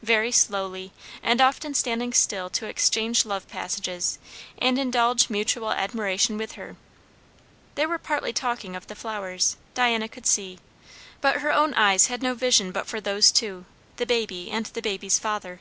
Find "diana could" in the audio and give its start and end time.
9.74-10.24